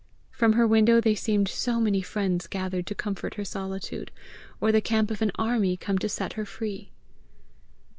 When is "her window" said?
0.53-0.99